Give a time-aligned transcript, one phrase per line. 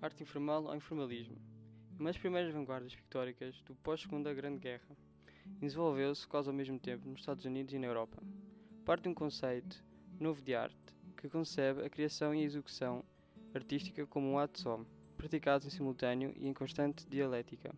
[0.00, 1.36] arte informal ou informalismo.
[1.98, 4.96] Uma das primeiras vanguardas pictóricas do pós-Segunda Grande Guerra,
[5.60, 8.22] desenvolveu-se quase ao mesmo tempo nos Estados Unidos e na Europa.
[8.84, 9.84] Parte de um conceito
[10.20, 10.76] novo de arte
[11.16, 13.04] que concebe a criação e a execução
[13.52, 14.80] artística como um ato só,
[15.16, 17.74] praticados em simultâneo e em constante dialética,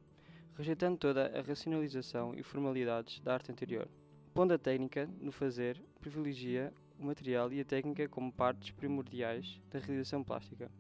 [0.54, 3.88] rejeitando toda a racionalização e formalidades da arte anterior.
[4.34, 9.78] Pondo a técnica no fazer, privilegia o material e a técnica como partes primordiais da
[9.78, 10.70] realização plástica.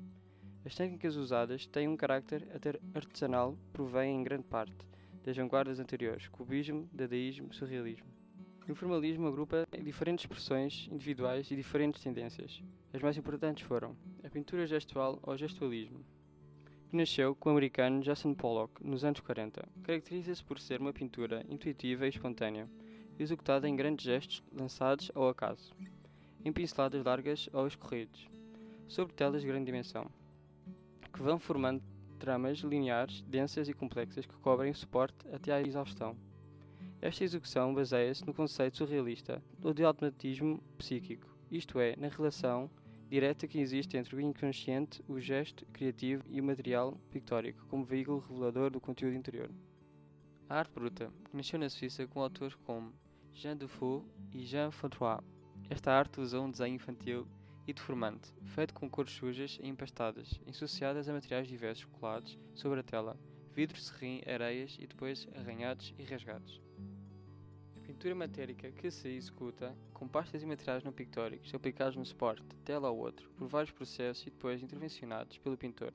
[0.62, 2.46] As técnicas usadas têm um carácter
[2.94, 4.76] artesanal, provém em grande parte
[5.24, 8.06] das vanguardas anteriores, cubismo, dadaísmo, surrealismo.
[8.68, 12.62] O formalismo agrupa diferentes expressões individuais e diferentes tendências.
[12.92, 16.04] As mais importantes foram a pintura gestual ou gestualismo,
[16.88, 19.66] que nasceu com o americano Jackson Pollock nos anos 40.
[19.82, 22.68] Caracteriza-se por ser uma pintura intuitiva e espontânea,
[23.18, 25.72] executada em grandes gestos lançados ao acaso,
[26.44, 28.28] em pinceladas largas ou escorridos,
[28.86, 30.19] sobre telas de grande dimensão
[31.20, 31.82] que vão formando
[32.18, 36.16] tramas lineares, densas e complexas que cobrem o suporte até à exaustão.
[36.98, 42.70] Esta execução baseia-se no conceito surrealista ou de automatismo psíquico, isto é, na relação
[43.10, 48.24] direta que existe entre o inconsciente, o gesto criativo e o material pictórico, como veículo
[48.26, 49.50] revelador do conteúdo interior.
[50.48, 52.94] A arte bruta nasceu na Suíça com autores como
[53.34, 55.18] Jean Dufault e Jean Fontroy.
[55.68, 57.28] Esta arte usa um desenho infantil
[57.70, 62.82] e deformante, feito com cores sujas e empastadas, associadas a materiais diversos colados sobre a
[62.82, 63.16] tela,
[63.54, 66.60] vidro, serrim, areias e depois arranhados e rasgados.
[67.76, 72.42] A pintura matérica que se executa com pastas e materiais não pictóricos aplicados no suporte,
[72.64, 75.94] tela ou outro, por vários processos e depois intervencionados pelo pintor,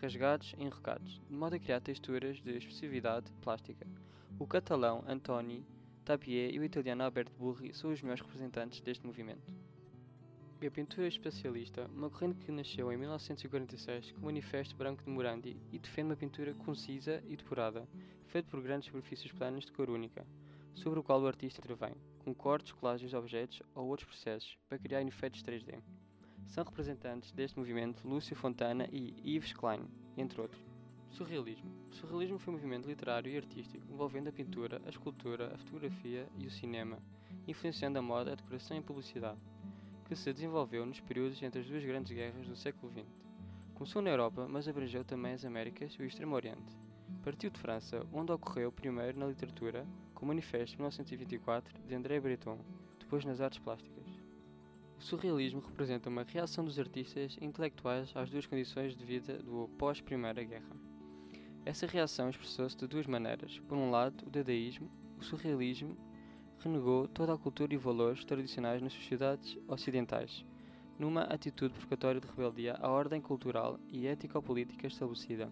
[0.00, 3.86] rasgados e enrocados, de modo a criar texturas de expressividade plástica.
[4.40, 5.64] O catalão Antoni
[6.04, 9.54] Tapier e o italiano Alberto Burri são os melhores representantes deste movimento.
[10.64, 15.56] A pintura especialista, uma corrente que nasceu em 1946 com o Manifesto Branco de Morandi
[15.72, 17.84] e defende uma pintura concisa e depurada,
[18.28, 20.24] feita por grandes superfícies planas de cor única,
[20.72, 24.78] sobre o qual o artista intervém, com cortes, colagens de objetos ou outros processos, para
[24.78, 25.82] criar efeitos 3D.
[26.46, 30.62] São representantes deste movimento Lúcio Fontana e Yves Klein, entre outros.
[31.10, 31.72] Surrealismo.
[31.90, 36.28] O surrealismo foi um movimento literário e artístico envolvendo a pintura, a escultura, a fotografia
[36.38, 37.00] e o cinema,
[37.48, 39.40] influenciando a moda, a decoração e a publicidade
[40.12, 43.06] que se desenvolveu nos períodos entre as duas grandes guerras do século XX.
[43.74, 46.76] Começou na Europa, mas abrangeu também as Américas e o Extremo Oriente.
[47.24, 52.58] Partiu de França, onde ocorreu primeiro na literatura, com o Manifesto 1924 de André Breton,
[52.98, 54.06] depois nas artes plásticas.
[54.98, 59.70] O surrealismo representa uma reação dos artistas e intelectuais às duas condições de vida do
[59.78, 60.76] pós-Primeira Guerra.
[61.64, 63.58] Essa reação expressou-se de duas maneiras.
[63.60, 65.96] Por um lado, o dadaísmo, o surrealismo
[66.62, 70.44] renegou toda a cultura e valores tradicionais nas sociedades ocidentais,
[70.98, 75.50] numa atitude provocatória de rebeldia à ordem cultural e ético-política estabelecida.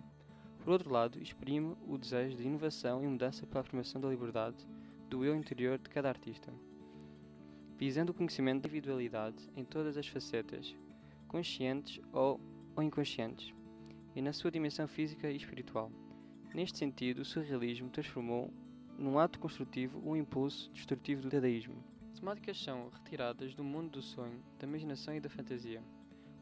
[0.62, 4.64] Por outro lado, exprime o desejo de inovação e mudança para a afirmação da liberdade
[5.08, 6.52] do eu interior de cada artista,
[7.76, 10.76] visando o conhecimento da individualidade em todas as facetas,
[11.26, 12.40] conscientes ou,
[12.76, 13.52] ou inconscientes,
[14.14, 15.90] e na sua dimensão física e espiritual.
[16.54, 18.52] Neste sentido, o surrealismo transformou
[19.00, 21.82] num ato construtivo, o impulso destrutivo do dadaísmo.
[22.12, 25.82] As temáticas são retiradas do mundo do sonho, da imaginação e da fantasia,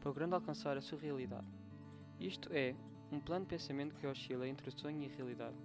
[0.01, 1.47] procurando alcançar a surrealidade.
[2.19, 2.75] Isto é,
[3.09, 5.55] um plano de pensamento que oscila entre o sonho e a realidade.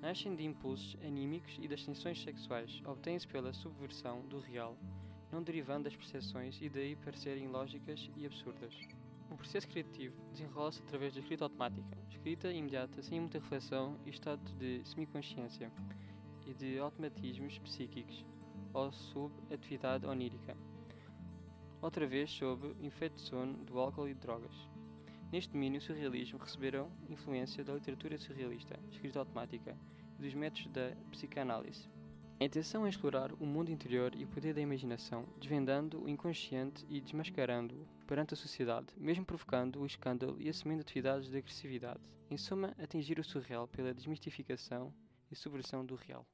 [0.00, 4.78] Nascem de impulsos anímicos e das tensões sexuais, obtêm-se pela subversão do real,
[5.30, 8.74] não derivando das percepções e daí parecerem ilógicas e absurdas.
[9.30, 14.40] O processo criativo desenrola-se através da escrita automática, escrita imediata, sem muita reflexão e estado
[14.58, 15.70] de semiconsciência,
[16.46, 18.24] e de automatismos psíquicos
[18.72, 20.56] ou sob atividade onírica.
[21.82, 24.54] Outra vez sob efeito de sono, do álcool e de drogas.
[25.32, 29.76] Neste domínio, o surrealismo receberam influência da literatura surrealista, escrita automática,
[30.18, 31.88] e dos métodos da psicanálise.
[32.40, 36.84] A intenção é explorar o mundo interior e o poder da imaginação, desvendando o inconsciente
[36.88, 42.00] e desmascarando-o perante a sociedade, mesmo provocando o escândalo e assumindo atividades de agressividade.
[42.30, 44.92] Em suma, atingir o surreal pela desmistificação
[45.30, 46.26] e subversão do real.